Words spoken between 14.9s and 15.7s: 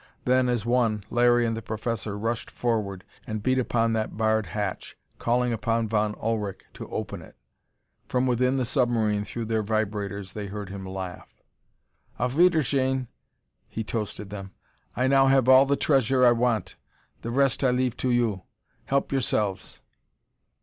"I now have all